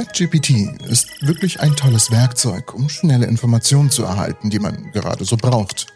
ChatGPT 0.00 0.80
ist 0.88 1.26
wirklich 1.26 1.60
ein 1.60 1.76
tolles 1.76 2.10
Werkzeug, 2.10 2.72
um 2.72 2.88
schnelle 2.88 3.26
Informationen 3.26 3.90
zu 3.90 4.02
erhalten, 4.02 4.48
die 4.48 4.58
man 4.58 4.90
gerade 4.92 5.26
so 5.26 5.36
braucht. 5.36 5.88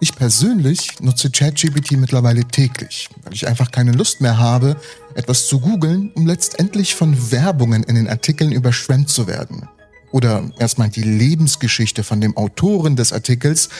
Ich 0.00 0.14
persönlich 0.14 1.00
nutze 1.00 1.30
ChatGPT 1.30 1.92
mittlerweile 1.92 2.44
täglich, 2.44 3.08
weil 3.22 3.32
ich 3.32 3.48
einfach 3.48 3.70
keine 3.70 3.92
Lust 3.92 4.20
mehr 4.20 4.36
habe, 4.36 4.76
etwas 5.14 5.46
zu 5.46 5.60
googeln, 5.60 6.12
um 6.14 6.26
letztendlich 6.26 6.94
von 6.94 7.32
Werbungen 7.32 7.84
in 7.84 7.94
den 7.94 8.06
Artikeln 8.06 8.52
überschwemmt 8.52 9.08
zu 9.08 9.26
werden. 9.26 9.66
Oder 10.10 10.50
erstmal 10.58 10.90
die 10.90 11.02
Lebensgeschichte 11.02 12.04
von 12.04 12.20
dem 12.20 12.36
Autoren 12.36 12.96
des 12.96 13.14
Artikels 13.14 13.70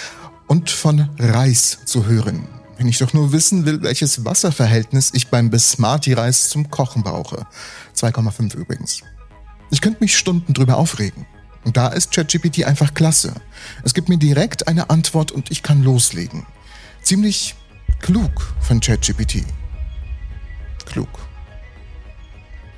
und 0.47 0.71
von 0.71 1.11
Reis 1.19 1.81
zu 1.85 2.07
hören. 2.07 2.49
Wenn 2.79 2.89
ich 2.89 2.97
doch 2.97 3.13
nur 3.13 3.33
wissen 3.33 3.67
will, 3.67 3.83
welches 3.83 4.25
Wasserverhältnis 4.25 5.11
ich 5.13 5.29
beim 5.29 5.51
Bismarti-Reis 5.51 6.49
zum 6.49 6.71
Kochen 6.71 7.03
brauche. 7.03 7.47
2,5 7.95 8.57
übrigens. 8.57 9.03
Ich 9.71 9.81
könnte 9.81 10.01
mich 10.01 10.17
Stunden 10.17 10.55
drüber 10.55 10.77
aufregen. 10.77 11.27
Und 11.65 11.77
da 11.77 11.89
ist 11.89 12.13
ChatGPT 12.13 12.65
einfach 12.65 12.95
klasse. 12.95 13.35
Es 13.85 13.93
gibt 13.93 14.09
mir 14.09 14.17
direkt 14.17 14.69
eine 14.69 14.91
Antwort 14.91 15.33
und 15.33 15.51
ich 15.51 15.63
kann 15.63 15.83
loslegen. 15.83 16.47
Ziemlich 17.03 17.55
klug 18.01 18.55
von 18.61 18.81
ChatGPT. 18.81 19.45
Klug. 20.87 21.09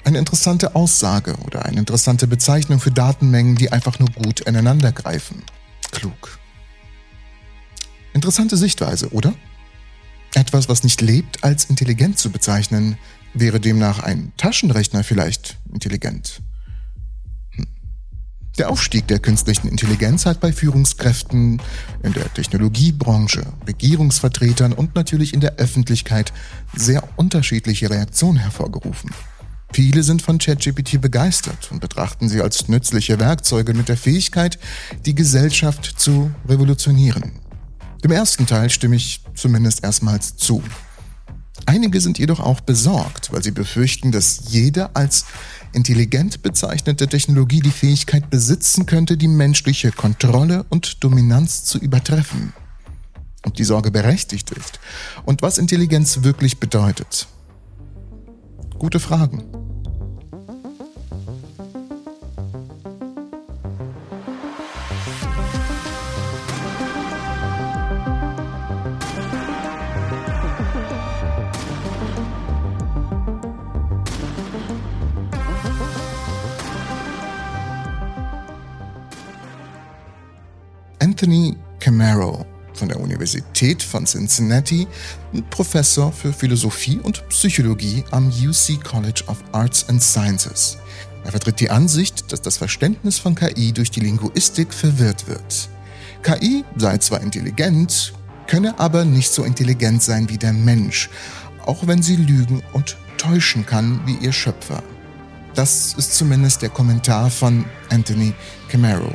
Eine 0.04 0.18
interessante 0.18 0.74
Aussage 0.74 1.36
oder 1.46 1.66
eine 1.66 1.78
interessante 1.78 2.26
Bezeichnung 2.26 2.80
für 2.80 2.90
Datenmengen, 2.90 3.54
die 3.54 3.70
einfach 3.70 3.98
nur 3.98 4.08
gut 4.10 4.40
ineinander 4.40 4.92
greifen. 4.92 5.44
Klug. 5.92 6.38
Interessante 8.12 8.56
Sichtweise, 8.56 9.10
oder? 9.10 9.34
Etwas, 10.34 10.68
was 10.68 10.84
nicht 10.84 11.00
lebt, 11.00 11.44
als 11.44 11.66
intelligent 11.66 12.18
zu 12.18 12.30
bezeichnen, 12.30 12.98
wäre 13.34 13.60
demnach 13.60 14.00
ein 14.00 14.32
Taschenrechner 14.36 15.04
vielleicht 15.04 15.58
intelligent. 15.72 16.40
Der 18.60 18.68
Aufstieg 18.68 19.08
der 19.08 19.20
künstlichen 19.20 19.68
Intelligenz 19.68 20.26
hat 20.26 20.38
bei 20.38 20.52
Führungskräften 20.52 21.62
in 22.02 22.12
der 22.12 22.30
Technologiebranche, 22.34 23.42
Regierungsvertretern 23.66 24.74
und 24.74 24.94
natürlich 24.94 25.32
in 25.32 25.40
der 25.40 25.54
Öffentlichkeit 25.54 26.34
sehr 26.76 27.02
unterschiedliche 27.16 27.88
Reaktionen 27.88 28.36
hervorgerufen. 28.36 29.12
Viele 29.72 30.02
sind 30.02 30.20
von 30.20 30.36
ChatGPT 30.36 31.00
begeistert 31.00 31.72
und 31.72 31.80
betrachten 31.80 32.28
sie 32.28 32.42
als 32.42 32.68
nützliche 32.68 33.18
Werkzeuge 33.18 33.72
mit 33.72 33.88
der 33.88 33.96
Fähigkeit, 33.96 34.58
die 35.06 35.14
Gesellschaft 35.14 35.94
zu 35.96 36.30
revolutionieren. 36.46 37.32
Dem 38.04 38.10
ersten 38.12 38.44
Teil 38.44 38.68
stimme 38.68 38.96
ich 38.96 39.22
zumindest 39.34 39.82
erstmals 39.84 40.36
zu. 40.36 40.62
Einige 41.70 42.00
sind 42.00 42.18
jedoch 42.18 42.40
auch 42.40 42.60
besorgt, 42.60 43.32
weil 43.32 43.44
sie 43.44 43.52
befürchten, 43.52 44.10
dass 44.10 44.40
jede 44.48 44.96
als 44.96 45.24
intelligent 45.72 46.42
bezeichnete 46.42 47.06
Technologie 47.06 47.60
die 47.60 47.70
Fähigkeit 47.70 48.28
besitzen 48.28 48.86
könnte, 48.86 49.16
die 49.16 49.28
menschliche 49.28 49.92
Kontrolle 49.92 50.66
und 50.68 51.04
Dominanz 51.04 51.62
zu 51.62 51.78
übertreffen. 51.78 52.54
Ob 53.44 53.54
die 53.54 53.62
Sorge 53.62 53.92
berechtigt 53.92 54.50
ist 54.50 54.80
und 55.24 55.42
was 55.42 55.58
Intelligenz 55.58 56.24
wirklich 56.24 56.58
bedeutet. 56.58 57.28
Gute 58.76 58.98
Fragen. 58.98 59.59
Anthony 81.20 81.54
Camaro 81.80 82.46
von 82.72 82.88
der 82.88 82.98
Universität 82.98 83.82
von 83.82 84.06
Cincinnati, 84.06 84.88
Professor 85.50 86.10
für 86.10 86.32
Philosophie 86.32 86.98
und 87.02 87.28
Psychologie 87.28 88.02
am 88.10 88.28
UC 88.28 88.82
College 88.82 89.24
of 89.26 89.36
Arts 89.52 89.86
and 89.90 90.02
Sciences. 90.02 90.78
Er 91.24 91.32
vertritt 91.32 91.60
die 91.60 91.68
Ansicht, 91.68 92.32
dass 92.32 92.40
das 92.40 92.56
Verständnis 92.56 93.18
von 93.18 93.34
KI 93.34 93.72
durch 93.72 93.90
die 93.90 94.00
Linguistik 94.00 94.72
verwirrt 94.72 95.28
wird. 95.28 95.68
KI 96.22 96.64
sei 96.76 96.96
zwar 96.96 97.20
intelligent, 97.20 98.14
könne 98.46 98.80
aber 98.80 99.04
nicht 99.04 99.30
so 99.30 99.44
intelligent 99.44 100.02
sein 100.02 100.26
wie 100.30 100.38
der 100.38 100.54
Mensch, 100.54 101.10
auch 101.66 101.86
wenn 101.86 102.02
sie 102.02 102.16
lügen 102.16 102.62
und 102.72 102.96
täuschen 103.18 103.66
kann 103.66 104.00
wie 104.06 104.16
ihr 104.24 104.32
Schöpfer. 104.32 104.82
Das 105.54 105.92
ist 105.98 106.14
zumindest 106.14 106.62
der 106.62 106.70
Kommentar 106.70 107.28
von 107.28 107.66
Anthony 107.90 108.32
Camaro. 108.70 109.12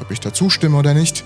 Ob 0.00 0.10
ich 0.10 0.20
dazu 0.20 0.50
stimme 0.50 0.76
oder 0.76 0.94
nicht, 0.94 1.24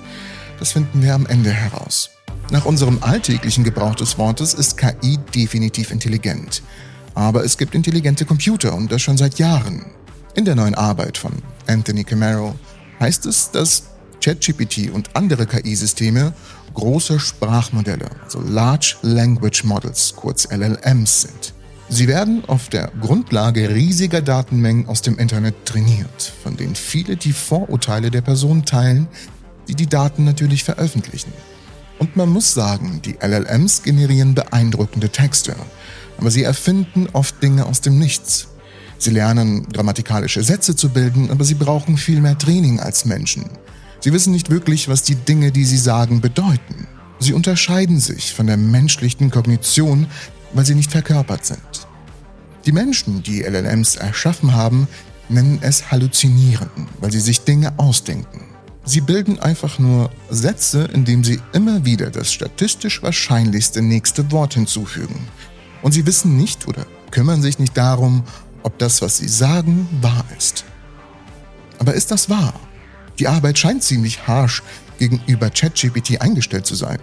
das 0.58 0.72
finden 0.72 1.03
wir 1.03 1.14
am 1.14 1.26
Ende 1.26 1.50
heraus. 1.50 2.10
Nach 2.50 2.64
unserem 2.64 2.98
alltäglichen 3.03 3.64
Gebrauch 3.64 3.94
des 3.94 4.19
Wortes 4.19 4.54
ist 4.54 4.76
KI 4.76 5.19
definitiv 5.34 5.91
intelligent. 5.91 6.62
Aber 7.14 7.44
es 7.44 7.58
gibt 7.58 7.75
intelligente 7.75 8.25
Computer 8.25 8.75
und 8.75 8.91
das 8.91 9.03
schon 9.03 9.16
seit 9.16 9.38
Jahren. 9.38 9.86
In 10.34 10.44
der 10.44 10.54
neuen 10.54 10.75
Arbeit 10.75 11.19
von 11.19 11.32
Anthony 11.66 12.04
Camaro 12.04 12.54
heißt 13.00 13.26
es, 13.26 13.50
dass 13.50 13.84
ChatGPT 14.22 14.91
und 14.92 15.16
andere 15.16 15.47
KI-Systeme 15.47 16.32
große 16.75 17.19
Sprachmodelle, 17.19 18.08
also 18.25 18.41
Large 18.41 18.97
Language 19.02 19.64
Models, 19.64 20.14
kurz 20.14 20.48
LLMs 20.50 21.22
sind. 21.22 21.54
Sie 21.92 22.06
werden 22.06 22.44
auf 22.46 22.68
der 22.68 22.92
Grundlage 23.00 23.74
riesiger 23.74 24.22
Datenmengen 24.22 24.86
aus 24.86 25.02
dem 25.02 25.18
Internet 25.18 25.66
trainiert, 25.66 26.32
von 26.40 26.56
denen 26.56 26.76
viele 26.76 27.16
die 27.16 27.32
Vorurteile 27.32 28.12
der 28.12 28.20
Person 28.20 28.64
teilen, 28.64 29.08
die 29.66 29.74
die 29.74 29.88
Daten 29.88 30.22
natürlich 30.22 30.62
veröffentlichen. 30.62 31.32
Und 31.98 32.14
man 32.14 32.28
muss 32.28 32.54
sagen, 32.54 33.02
die 33.04 33.16
LLMs 33.20 33.82
generieren 33.82 34.34
beeindruckende 34.34 35.08
Texte, 35.08 35.56
aber 36.16 36.30
sie 36.30 36.44
erfinden 36.44 37.08
oft 37.12 37.42
Dinge 37.42 37.66
aus 37.66 37.80
dem 37.80 37.98
Nichts. 37.98 38.46
Sie 38.96 39.10
lernen 39.10 39.66
grammatikalische 39.68 40.44
Sätze 40.44 40.76
zu 40.76 40.90
bilden, 40.90 41.30
aber 41.32 41.42
sie 41.42 41.54
brauchen 41.54 41.96
viel 41.96 42.20
mehr 42.20 42.38
Training 42.38 42.78
als 42.78 43.04
Menschen. 43.04 43.46
Sie 43.98 44.12
wissen 44.12 44.32
nicht 44.32 44.48
wirklich, 44.48 44.88
was 44.88 45.02
die 45.02 45.16
Dinge, 45.16 45.50
die 45.50 45.64
sie 45.64 45.76
sagen, 45.76 46.20
bedeuten. 46.20 46.86
Sie 47.18 47.32
unterscheiden 47.32 47.98
sich 47.98 48.32
von 48.32 48.46
der 48.46 48.56
menschlichen 48.56 49.30
Kognition, 49.30 50.06
weil 50.53 50.65
sie 50.65 50.75
nicht 50.75 50.91
verkörpert 50.91 51.44
sind. 51.44 51.87
Die 52.66 52.72
Menschen, 52.72 53.22
die 53.22 53.43
LLMs 53.43 53.97
erschaffen 53.97 54.55
haben, 54.55 54.88
nennen 55.28 55.59
es 55.62 55.91
Halluzinieren, 55.91 56.69
weil 57.00 57.12
sie 57.12 57.21
sich 57.21 57.43
Dinge 57.43 57.72
ausdenken. 57.78 58.47
Sie 58.84 59.00
bilden 59.00 59.38
einfach 59.38 59.78
nur 59.78 60.11
Sätze, 60.31 60.88
indem 60.93 61.22
sie 61.22 61.41
immer 61.53 61.84
wieder 61.84 62.11
das 62.11 62.33
statistisch 62.33 63.03
wahrscheinlichste 63.03 63.83
nächste 63.83 64.31
Wort 64.33 64.55
hinzufügen. 64.55 65.28
Und 65.83 65.93
sie 65.93 66.06
wissen 66.06 66.37
nicht 66.37 66.67
oder 66.67 66.87
kümmern 67.11 67.43
sich 67.43 67.59
nicht 67.59 67.77
darum, 67.77 68.25
ob 68.62 68.78
das, 68.78 69.00
was 69.00 69.19
sie 69.19 69.28
sagen, 69.28 69.88
wahr 70.00 70.25
ist. 70.37 70.65
Aber 71.78 71.94
ist 71.94 72.11
das 72.11 72.28
wahr? 72.28 72.55
Die 73.19 73.28
Arbeit 73.28 73.59
scheint 73.59 73.82
ziemlich 73.82 74.27
harsh 74.27 74.62
gegenüber 74.99 75.50
ChatGPT 75.50 76.21
eingestellt 76.21 76.67
zu 76.67 76.75
sein. 76.75 76.99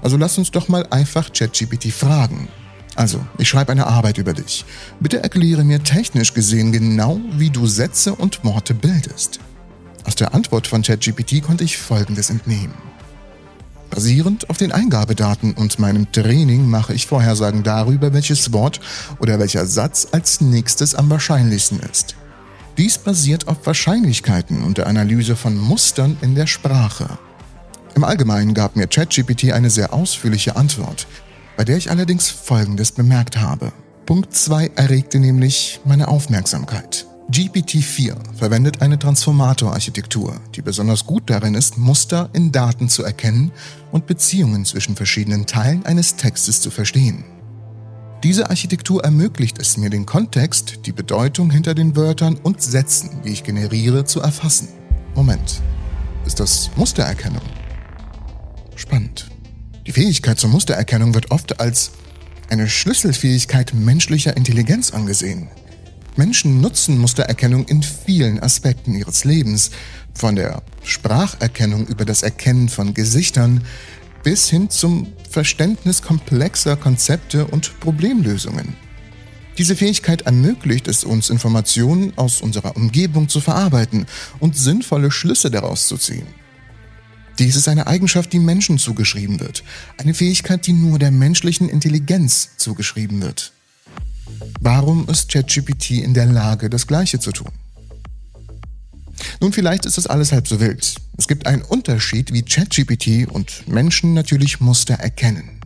Also 0.00 0.16
lass 0.16 0.38
uns 0.38 0.50
doch 0.50 0.68
mal 0.68 0.86
einfach 0.90 1.32
ChatGPT 1.32 1.92
fragen. 1.92 2.48
Also, 2.94 3.24
ich 3.38 3.48
schreibe 3.48 3.72
eine 3.72 3.86
Arbeit 3.86 4.18
über 4.18 4.34
dich. 4.34 4.64
Bitte 5.00 5.22
erkläre 5.22 5.64
mir 5.64 5.82
technisch 5.82 6.34
gesehen 6.34 6.72
genau, 6.72 7.20
wie 7.32 7.50
du 7.50 7.66
Sätze 7.66 8.14
und 8.14 8.44
Worte 8.44 8.74
bildest. 8.74 9.40
Aus 10.04 10.14
der 10.14 10.34
Antwort 10.34 10.66
von 10.66 10.82
ChatGPT 10.82 11.42
konnte 11.42 11.64
ich 11.64 11.78
Folgendes 11.78 12.28
entnehmen. 12.30 12.74
Basierend 13.88 14.48
auf 14.48 14.56
den 14.56 14.72
Eingabedaten 14.72 15.52
und 15.52 15.78
meinem 15.78 16.10
Training 16.12 16.66
mache 16.66 16.94
ich 16.94 17.06
Vorhersagen 17.06 17.62
darüber, 17.62 18.14
welches 18.14 18.52
Wort 18.52 18.80
oder 19.18 19.38
welcher 19.38 19.66
Satz 19.66 20.08
als 20.12 20.40
nächstes 20.40 20.94
am 20.94 21.10
wahrscheinlichsten 21.10 21.78
ist. 21.80 22.16
Dies 22.78 22.96
basiert 22.96 23.48
auf 23.48 23.66
Wahrscheinlichkeiten 23.66 24.62
und 24.62 24.78
der 24.78 24.86
Analyse 24.86 25.36
von 25.36 25.58
Mustern 25.58 26.16
in 26.22 26.34
der 26.34 26.46
Sprache. 26.46 27.18
Im 27.94 28.04
Allgemeinen 28.04 28.54
gab 28.54 28.76
mir 28.76 28.86
ChatGPT 28.86 29.52
eine 29.52 29.68
sehr 29.68 29.92
ausführliche 29.92 30.56
Antwort, 30.56 31.06
bei 31.56 31.64
der 31.64 31.76
ich 31.76 31.90
allerdings 31.90 32.30
Folgendes 32.30 32.92
bemerkt 32.92 33.38
habe. 33.38 33.72
Punkt 34.06 34.34
2 34.34 34.72
erregte 34.76 35.18
nämlich 35.18 35.80
meine 35.84 36.08
Aufmerksamkeit. 36.08 37.06
GPT-4 37.30 38.14
verwendet 38.36 38.82
eine 38.82 38.98
Transformator-Architektur, 38.98 40.40
die 40.54 40.60
besonders 40.60 41.06
gut 41.06 41.30
darin 41.30 41.54
ist, 41.54 41.78
Muster 41.78 42.28
in 42.32 42.52
Daten 42.52 42.88
zu 42.88 43.04
erkennen 43.04 43.52
und 43.90 44.06
Beziehungen 44.06 44.64
zwischen 44.64 44.96
verschiedenen 44.96 45.46
Teilen 45.46 45.86
eines 45.86 46.16
Textes 46.16 46.60
zu 46.60 46.70
verstehen. 46.70 47.24
Diese 48.22 48.50
Architektur 48.50 49.02
ermöglicht 49.02 49.58
es 49.58 49.76
mir, 49.76 49.90
den 49.90 50.06
Kontext, 50.06 50.80
die 50.86 50.92
Bedeutung 50.92 51.50
hinter 51.50 51.74
den 51.74 51.96
Wörtern 51.96 52.36
und 52.36 52.60
Sätzen, 52.60 53.22
die 53.24 53.30
ich 53.30 53.44
generiere, 53.44 54.04
zu 54.04 54.20
erfassen. 54.20 54.68
Moment, 55.14 55.60
ist 56.26 56.38
das 56.38 56.70
Mustererkennung? 56.76 57.42
Spannend. 58.76 59.31
Die 59.92 60.00
Fähigkeit 60.00 60.40
zur 60.40 60.48
Mustererkennung 60.48 61.12
wird 61.12 61.30
oft 61.30 61.60
als 61.60 61.90
eine 62.48 62.66
Schlüsselfähigkeit 62.66 63.74
menschlicher 63.74 64.34
Intelligenz 64.38 64.90
angesehen. 64.90 65.48
Menschen 66.16 66.62
nutzen 66.62 66.96
Mustererkennung 66.96 67.68
in 67.68 67.82
vielen 67.82 68.42
Aspekten 68.42 68.94
ihres 68.94 69.26
Lebens, 69.26 69.70
von 70.14 70.34
der 70.34 70.62
Spracherkennung 70.82 71.86
über 71.88 72.06
das 72.06 72.22
Erkennen 72.22 72.70
von 72.70 72.94
Gesichtern 72.94 73.64
bis 74.22 74.48
hin 74.48 74.70
zum 74.70 75.12
Verständnis 75.28 76.00
komplexer 76.00 76.76
Konzepte 76.78 77.46
und 77.46 77.78
Problemlösungen. 77.80 78.74
Diese 79.58 79.76
Fähigkeit 79.76 80.22
ermöglicht 80.22 80.88
es 80.88 81.04
uns, 81.04 81.28
Informationen 81.28 82.16
aus 82.16 82.40
unserer 82.40 82.78
Umgebung 82.78 83.28
zu 83.28 83.42
verarbeiten 83.42 84.06
und 84.40 84.56
sinnvolle 84.56 85.10
Schlüsse 85.10 85.50
daraus 85.50 85.86
zu 85.86 85.98
ziehen. 85.98 86.26
Dies 87.38 87.56
ist 87.56 87.68
eine 87.68 87.86
Eigenschaft, 87.86 88.32
die 88.32 88.38
Menschen 88.38 88.78
zugeschrieben 88.78 89.40
wird, 89.40 89.64
eine 89.98 90.14
Fähigkeit, 90.14 90.66
die 90.66 90.72
nur 90.72 90.98
der 90.98 91.10
menschlichen 91.10 91.68
Intelligenz 91.68 92.50
zugeschrieben 92.56 93.22
wird. 93.22 93.52
Warum 94.60 95.08
ist 95.08 95.30
ChatGPT 95.30 95.92
in 95.92 96.14
der 96.14 96.26
Lage, 96.26 96.70
das 96.70 96.86
Gleiche 96.86 97.18
zu 97.18 97.32
tun? 97.32 97.50
Nun, 99.40 99.52
vielleicht 99.52 99.86
ist 99.86 99.98
das 99.98 100.06
alles 100.06 100.32
halb 100.32 100.46
so 100.46 100.60
wild. 100.60 100.94
Es 101.16 101.28
gibt 101.28 101.46
einen 101.46 101.62
Unterschied, 101.62 102.32
wie 102.32 102.42
ChatGPT 102.42 103.28
und 103.28 103.66
Menschen 103.68 104.14
natürlich 104.14 104.60
Muster 104.60 104.94
erkennen. 104.94 105.60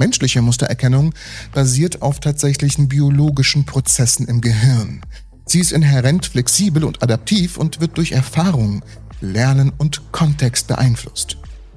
Menschliche 0.00 0.40
Mustererkennung 0.40 1.12
basiert 1.52 2.00
auf 2.00 2.20
tatsächlichen 2.20 2.88
biologischen 2.88 3.66
Prozessen 3.66 4.26
im 4.28 4.40
Gehirn. 4.40 5.02
Sie 5.44 5.60
ist 5.60 5.72
inhärent 5.72 6.26
flexibel 6.26 6.84
und 6.84 7.02
adaptiv 7.02 7.58
und 7.58 7.80
wird 7.80 7.98
durch 7.98 8.12
Erfahrung, 8.12 8.82
Lernen 9.20 9.72
und 9.76 10.12
Kontext 10.12 10.68
beeinflusst. 10.68 11.36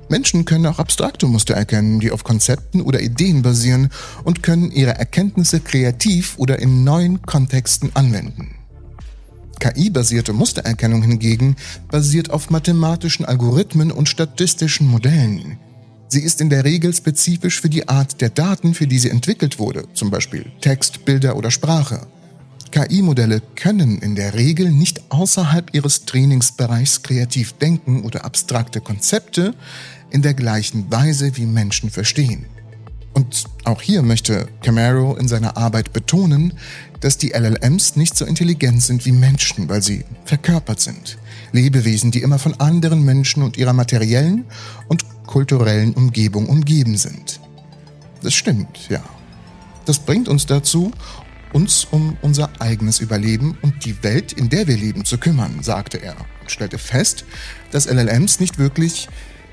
Menschen 0.09 0.45
können 0.45 0.65
auch 0.65 0.79
abstrakte 0.79 1.27
Muster 1.27 1.55
erkennen, 1.55 1.99
die 1.99 2.11
auf 2.11 2.23
Konzepten 2.23 2.81
oder 2.81 3.01
Ideen 3.01 3.41
basieren 3.41 3.89
und 4.23 4.43
können 4.43 4.71
ihre 4.71 4.95
Erkenntnisse 4.95 5.59
kreativ 5.59 6.35
oder 6.37 6.59
in 6.59 6.83
neuen 6.83 7.21
Kontexten 7.21 7.91
anwenden. 7.95 8.55
KI-basierte 9.59 10.33
Mustererkennung 10.33 11.03
hingegen 11.03 11.55
basiert 11.89 12.31
auf 12.31 12.49
mathematischen 12.49 13.25
Algorithmen 13.25 13.91
und 13.91 14.09
statistischen 14.09 14.87
Modellen. 14.87 15.57
Sie 16.09 16.21
ist 16.21 16.41
in 16.41 16.49
der 16.49 16.63
Regel 16.63 16.93
spezifisch 16.93 17.61
für 17.61 17.69
die 17.69 17.87
Art 17.87 18.21
der 18.21 18.29
Daten, 18.29 18.73
für 18.73 18.87
die 18.87 18.99
sie 18.99 19.09
entwickelt 19.09 19.57
wurde, 19.57 19.85
zum 19.93 20.11
Beispiel 20.11 20.45
Text, 20.61 21.05
Bilder 21.05 21.35
oder 21.37 21.49
Sprache. 21.49 22.05
KI-Modelle 22.73 23.39
können 23.55 23.99
in 23.99 24.15
der 24.15 24.33
Regel 24.33 24.71
nicht 24.71 25.11
außerhalb 25.11 25.75
ihres 25.75 26.05
Trainingsbereichs 26.05 27.03
kreativ 27.03 27.53
denken 27.53 28.01
oder 28.01 28.25
abstrakte 28.25 28.81
Konzepte 28.81 29.53
in 30.09 30.23
der 30.23 30.33
gleichen 30.33 30.91
Weise 30.91 31.37
wie 31.37 31.45
Menschen 31.45 31.91
verstehen. 31.91 32.47
Und 33.13 33.43
auch 33.63 33.79
hier 33.79 34.01
möchte 34.01 34.47
Camaro 34.63 35.15
in 35.17 35.27
seiner 35.27 35.55
Arbeit 35.55 35.93
betonen, 35.93 36.53
dass 36.99 37.19
die 37.19 37.33
LLMs 37.33 37.95
nicht 37.95 38.17
so 38.17 38.25
intelligent 38.25 38.81
sind 38.81 39.05
wie 39.05 39.11
Menschen, 39.11 39.69
weil 39.69 39.83
sie 39.83 40.03
verkörpert 40.25 40.79
sind. 40.79 41.19
Lebewesen, 41.51 42.09
die 42.09 42.23
immer 42.23 42.39
von 42.39 42.59
anderen 42.59 43.05
Menschen 43.05 43.43
und 43.43 43.55
ihrer 43.55 43.73
materiellen 43.73 44.45
und 44.87 45.05
kulturellen 45.27 45.93
Umgebung 45.93 46.47
umgeben 46.47 46.97
sind. 46.97 47.39
Das 48.23 48.33
stimmt, 48.33 48.89
ja. 48.89 49.03
Das 49.85 49.99
bringt 49.99 50.27
uns 50.27 50.47
dazu, 50.47 50.91
uns 51.53 51.85
um 51.85 52.17
unser 52.21 52.49
eigenes 52.59 52.99
Überleben 52.99 53.57
und 53.61 53.85
die 53.85 54.03
Welt, 54.03 54.33
in 54.33 54.49
der 54.49 54.67
wir 54.67 54.75
leben, 54.75 55.05
zu 55.05 55.17
kümmern, 55.17 55.63
sagte 55.63 56.01
er 56.01 56.15
und 56.41 56.51
stellte 56.51 56.77
fest, 56.77 57.25
dass 57.71 57.85
LLMs 57.85 58.39
nicht 58.39 58.57
wirklich 58.57 59.07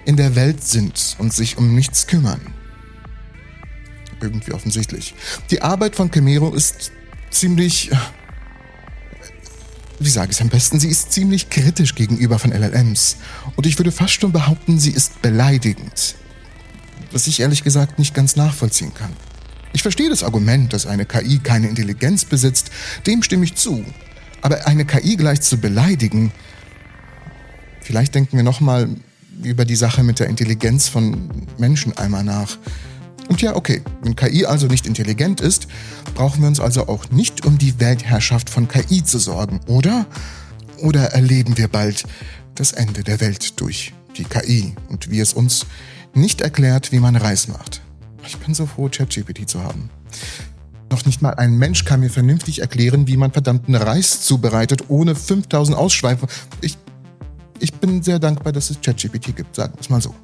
in 0.04 0.16
der 0.16 0.34
Welt 0.34 0.64
sind 0.64 1.16
und 1.18 1.32
sich 1.32 1.58
um 1.58 1.74
nichts 1.74 2.06
kümmern. 2.06 2.40
Irgendwie 4.20 4.52
offensichtlich. 4.52 5.14
Die 5.50 5.62
Arbeit 5.62 5.96
von 5.96 6.10
Camero 6.10 6.52
ist 6.54 6.92
ziemlich... 7.30 7.90
Wie 9.98 10.08
sage 10.08 10.30
ich 10.30 10.38
es 10.38 10.42
am 10.42 10.48
besten? 10.48 10.80
Sie 10.80 10.88
ist 10.88 11.12
ziemlich 11.12 11.50
kritisch 11.50 11.94
gegenüber 11.94 12.38
von 12.38 12.52
LLMs. 12.52 13.18
Und 13.56 13.66
ich 13.66 13.78
würde 13.78 13.92
fast 13.92 14.14
schon 14.14 14.32
behaupten, 14.32 14.80
sie 14.80 14.92
ist 14.92 15.20
beleidigend. 15.20 16.16
Was 17.12 17.26
ich 17.26 17.40
ehrlich 17.40 17.62
gesagt 17.62 17.98
nicht 17.98 18.14
ganz 18.14 18.34
nachvollziehen 18.34 18.94
kann. 18.94 19.12
Ich 19.72 19.82
verstehe 19.82 20.10
das 20.10 20.24
Argument, 20.24 20.72
dass 20.72 20.86
eine 20.86 21.06
KI 21.06 21.38
keine 21.38 21.68
Intelligenz 21.68 22.24
besitzt, 22.24 22.70
dem 23.06 23.22
stimme 23.22 23.44
ich 23.44 23.54
zu. 23.54 23.84
Aber 24.42 24.66
eine 24.66 24.84
KI 24.84 25.16
gleich 25.16 25.40
zu 25.42 25.58
beleidigen, 25.58 26.32
vielleicht 27.80 28.14
denken 28.14 28.36
wir 28.36 28.42
nochmal 28.42 28.88
über 29.42 29.64
die 29.64 29.76
Sache 29.76 30.02
mit 30.02 30.18
der 30.18 30.28
Intelligenz 30.28 30.88
von 30.88 31.30
Menschen 31.58 31.96
einmal 31.96 32.24
nach. 32.24 32.58
Und 33.28 33.42
ja, 33.42 33.54
okay, 33.54 33.82
wenn 34.02 34.16
KI 34.16 34.44
also 34.44 34.66
nicht 34.66 34.86
intelligent 34.86 35.40
ist, 35.40 35.68
brauchen 36.14 36.40
wir 36.40 36.48
uns 36.48 36.58
also 36.58 36.88
auch 36.88 37.10
nicht 37.10 37.46
um 37.46 37.58
die 37.58 37.78
Weltherrschaft 37.78 38.50
von 38.50 38.66
KI 38.66 39.04
zu 39.04 39.18
sorgen, 39.18 39.60
oder? 39.66 40.06
Oder 40.78 41.12
erleben 41.12 41.56
wir 41.56 41.68
bald 41.68 42.04
das 42.54 42.72
Ende 42.72 43.04
der 43.04 43.20
Welt 43.20 43.60
durch 43.60 43.92
die 44.16 44.24
KI 44.24 44.74
und 44.88 45.10
wie 45.10 45.20
es 45.20 45.32
uns 45.32 45.66
nicht 46.12 46.40
erklärt, 46.40 46.90
wie 46.90 46.98
man 46.98 47.14
Reis 47.14 47.46
macht? 47.46 47.82
Ich 48.30 48.38
bin 48.38 48.54
so 48.54 48.64
froh, 48.64 48.88
ChatGPT 48.88 49.50
zu 49.50 49.64
haben. 49.64 49.90
Noch 50.88 51.04
nicht 51.04 51.20
mal 51.20 51.34
ein 51.34 51.58
Mensch 51.58 51.84
kann 51.84 51.98
mir 51.98 52.10
vernünftig 52.10 52.60
erklären, 52.60 53.08
wie 53.08 53.16
man 53.16 53.32
verdammten 53.32 53.74
Reis 53.74 54.22
zubereitet, 54.22 54.84
ohne 54.86 55.16
5000 55.16 55.76
Ausschweife. 55.76 56.28
Ich 56.60 56.78
ich 57.62 57.74
bin 57.74 58.02
sehr 58.02 58.18
dankbar, 58.18 58.52
dass 58.52 58.70
es 58.70 58.80
ChatGPT 58.80 59.36
gibt, 59.36 59.54
sagen 59.54 59.74
wir 59.74 59.80
es 59.80 59.90
mal 59.90 60.00
so. 60.00 60.14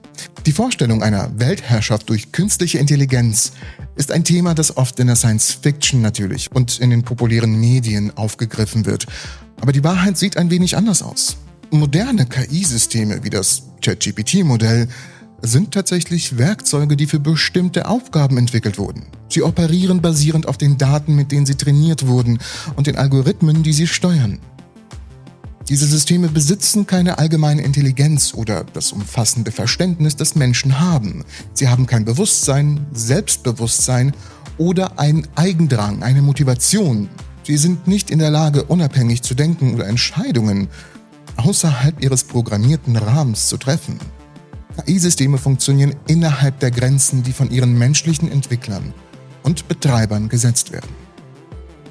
Die 0.47 0.53
Vorstellung 0.53 1.03
einer 1.03 1.38
Weltherrschaft 1.38 2.08
durch 2.08 2.32
künstliche 2.32 2.79
Intelligenz 2.79 3.53
ist 3.97 4.11
ein 4.11 4.25
Thema, 4.25 4.55
das 4.55 4.76
oft 4.76 4.99
in 5.00 5.09
der 5.09 5.17
Science 5.17 5.59
Fiction 5.61 6.00
natürlich 6.00 6.50
und 6.52 6.79
in 6.79 6.91
den 6.91 7.02
populären 7.02 7.61
Medien 7.61 8.17
aufgegriffen 8.17 8.87
wird. 8.87 9.06
Aber 9.61 9.73
die 9.73 9.85
Wahrheit 9.85 10.17
sieht 10.17 10.37
ein 10.37 10.50
wenig 10.50 10.76
anders 10.76 11.02
aus. 11.02 11.37
Moderne 11.70 12.25
KI-Systeme 12.26 13.23
wie 13.23 13.31
das 13.31 13.64
ChatGPT-Modell 13.82 14.88
sind 15.43 15.73
tatsächlich 15.73 16.38
Werkzeuge, 16.38 16.97
die 16.97 17.06
für 17.06 17.21
bestimmte 17.21 17.88
Aufgaben 17.88 18.38
entwickelt 18.38 18.79
wurden. 18.79 19.06
Sie 19.29 19.43
operieren 19.43 20.00
basierend 20.00 20.49
auf 20.49 20.59
den 20.59 20.79
Daten, 20.79 21.15
mit 21.15 21.33
denen 21.33 21.47
sie 21.47 21.56
trainiert 21.56 22.06
wurden 22.06 22.38
und 22.75 22.87
den 22.87 22.97
Algorithmen, 22.97 23.62
die 23.62 23.73
sie 23.73 23.87
steuern. 23.87 24.38
Diese 25.69 25.87
Systeme 25.87 26.29
besitzen 26.29 26.87
keine 26.87 27.19
allgemeine 27.19 27.62
Intelligenz 27.62 28.35
oder 28.35 28.65
das 28.73 28.93
umfassende 28.93 29.50
Verständnis, 29.50 30.15
das 30.15 30.37
Menschen 30.37 30.79
haben. 30.79 31.25
Sie 31.55 31.69
haben 31.69 31.87
kein 31.87 32.05
Bewusstsein, 32.05 32.87
Selbstbewusstsein 32.93 34.12
oder 34.59 35.00
einen 35.00 35.27
Eigendrang, 35.35 36.05
eine 36.05 36.23
Motivation. 36.23 37.09
Sie 37.43 37.56
sind 37.56 37.88
nicht 37.88 38.11
in 38.11 38.21
der 38.21 38.31
Lage, 38.31 38.62
unabhängig 38.65 39.23
zu 39.23 39.35
denken 39.35 39.75
oder 39.75 39.88
Entscheidungen 39.88 40.69
außerhalb 41.37 42.00
ihres 42.03 42.25
programmierten 42.25 42.97
Rahmens 42.97 43.49
zu 43.49 43.57
treffen. 43.57 43.99
KI-Systeme 44.76 45.38
funktionieren 45.38 45.97
innerhalb 46.06 46.61
der 46.61 46.71
Grenzen, 46.71 47.23
die 47.23 47.33
von 47.33 47.50
ihren 47.50 47.76
menschlichen 47.78 48.30
Entwicklern 48.30 48.92
und 49.42 49.68
Betreibern 49.68 50.28
gesetzt 50.28 50.73
werden. 50.73 50.90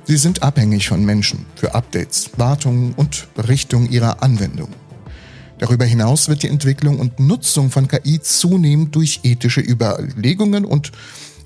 Sie 0.05 0.17
sind 0.17 0.43
abhängig 0.43 0.87
von 0.87 1.03
Menschen 1.03 1.45
für 1.55 1.73
Updates, 1.73 2.29
Wartungen 2.37 2.93
und 2.93 3.27
Berichtung 3.33 3.89
ihrer 3.89 4.21
Anwendung. 4.21 4.69
Darüber 5.57 5.85
hinaus 5.85 6.27
wird 6.27 6.43
die 6.43 6.49
Entwicklung 6.49 6.99
und 6.99 7.19
Nutzung 7.19 7.71
von 7.71 7.87
KI 7.87 8.19
zunehmend 8.21 8.93
durch 8.93 9.21
ethische 9.23 9.61
Überlegungen 9.61 10.65
und 10.65 10.91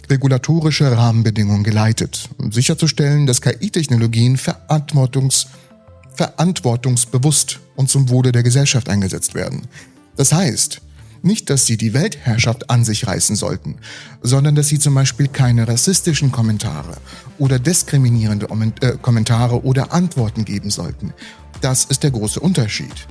regulatorische 0.10 0.92
Rahmenbedingungen 0.98 1.64
geleitet, 1.64 2.28
um 2.38 2.52
sicherzustellen, 2.52 3.28
dass 3.28 3.42
KI-Technologien 3.42 4.38
verantwortungs 4.38 5.48
verantwortungsbewusst 6.16 7.62
und 7.78 7.90
zum 7.90 8.10
Wohle 8.10 8.34
der 8.34 8.44
Gesellschaft 8.44 8.90
eingesetzt 8.90 9.36
werden. 9.36 9.62
Das 10.18 10.34
heißt, 10.34 10.82
nicht, 11.24 11.50
dass 11.50 11.66
sie 11.66 11.78
die 11.78 11.94
Weltherrschaft 11.94 12.70
an 12.70 12.84
sich 12.84 13.08
reißen 13.08 13.36
sollten, 13.36 13.76
sondern 14.22 14.56
dass 14.56 14.68
sie 14.68 14.80
zum 14.80 14.96
Beispiel 14.96 15.28
keine 15.28 15.68
rassistischen 15.68 16.32
Kommentare 16.32 16.98
oder 17.38 17.60
diskriminierende 17.60 18.48
äh, 18.82 18.98
Kommentare 19.02 19.64
oder 19.64 19.94
Antworten 19.94 20.46
geben 20.46 20.70
sollten. 20.70 21.14
Das 21.62 21.86
ist 21.86 22.04
der 22.04 22.12
große 22.12 22.40
Unterschied. 22.40 23.08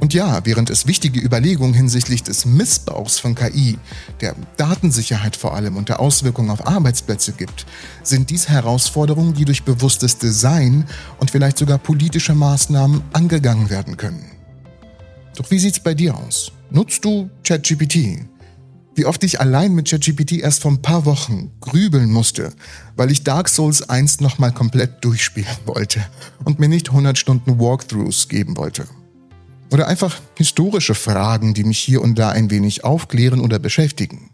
Und 0.00 0.14
ja, 0.14 0.40
während 0.44 0.70
es 0.70 0.86
wichtige 0.86 1.18
Überlegungen 1.18 1.74
hinsichtlich 1.74 2.22
des 2.22 2.44
Missbrauchs 2.46 3.18
von 3.18 3.34
KI, 3.34 3.78
der 4.20 4.36
Datensicherheit 4.56 5.34
vor 5.34 5.54
allem 5.54 5.76
und 5.76 5.88
der 5.88 5.98
Auswirkungen 5.98 6.50
auf 6.50 6.66
Arbeitsplätze 6.66 7.32
gibt, 7.32 7.66
sind 8.04 8.30
dies 8.30 8.48
Herausforderungen, 8.48 9.34
die 9.34 9.44
durch 9.44 9.64
bewusstes 9.64 10.18
Design 10.18 10.84
und 11.18 11.32
vielleicht 11.32 11.58
sogar 11.58 11.78
politische 11.78 12.34
Maßnahmen 12.34 13.02
angegangen 13.12 13.70
werden 13.70 13.96
können. 13.96 14.24
Doch 15.36 15.50
wie 15.50 15.58
sieht's 15.58 15.80
bei 15.80 15.94
dir 15.94 16.16
aus? 16.16 16.52
Nutzt 16.70 17.04
du 17.04 17.30
ChatGPT? 17.44 18.26
Wie 18.94 19.06
oft 19.06 19.24
ich 19.24 19.40
allein 19.40 19.74
mit 19.74 19.88
ChatGPT 19.88 20.32
erst 20.32 20.60
vor 20.60 20.72
ein 20.72 20.82
paar 20.82 21.06
Wochen 21.06 21.50
grübeln 21.60 22.12
musste, 22.12 22.52
weil 22.94 23.10
ich 23.10 23.24
Dark 23.24 23.48
Souls 23.48 23.88
1 23.88 24.20
nochmal 24.20 24.52
komplett 24.52 25.02
durchspielen 25.02 25.56
wollte 25.64 26.04
und 26.44 26.58
mir 26.58 26.68
nicht 26.68 26.90
100 26.90 27.16
Stunden 27.16 27.58
Walkthroughs 27.58 28.28
geben 28.28 28.58
wollte. 28.58 28.86
Oder 29.72 29.88
einfach 29.88 30.20
historische 30.36 30.94
Fragen, 30.94 31.54
die 31.54 31.64
mich 31.64 31.78
hier 31.78 32.02
und 32.02 32.18
da 32.18 32.30
ein 32.30 32.50
wenig 32.50 32.84
aufklären 32.84 33.40
oder 33.40 33.58
beschäftigen. 33.58 34.30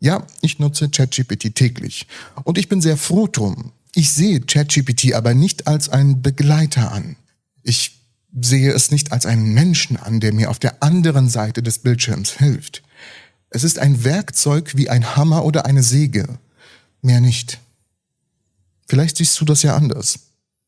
Ja, 0.00 0.26
ich 0.40 0.58
nutze 0.58 0.88
ChatGPT 0.88 1.54
täglich 1.54 2.08
und 2.42 2.58
ich 2.58 2.68
bin 2.68 2.80
sehr 2.80 2.96
froh 2.96 3.28
drum, 3.28 3.70
Ich 3.94 4.10
sehe 4.10 4.40
ChatGPT 4.40 5.12
aber 5.12 5.34
nicht 5.34 5.68
als 5.68 5.90
einen 5.90 6.22
Begleiter 6.22 6.92
an. 6.92 7.16
Ich 7.62 8.01
sehe 8.40 8.72
es 8.72 8.90
nicht 8.90 9.12
als 9.12 9.26
einen 9.26 9.52
Menschen 9.52 9.96
an, 9.96 10.20
der 10.20 10.32
mir 10.32 10.50
auf 10.50 10.58
der 10.58 10.82
anderen 10.82 11.28
Seite 11.28 11.62
des 11.62 11.78
Bildschirms 11.78 12.32
hilft. 12.32 12.82
Es 13.50 13.64
ist 13.64 13.78
ein 13.78 14.04
Werkzeug 14.04 14.76
wie 14.76 14.88
ein 14.88 15.16
Hammer 15.16 15.44
oder 15.44 15.66
eine 15.66 15.82
Säge. 15.82 16.38
Mehr 17.02 17.20
nicht. 17.20 17.58
Vielleicht 18.88 19.18
siehst 19.18 19.38
du 19.40 19.44
das 19.44 19.62
ja 19.62 19.76
anders. 19.76 20.18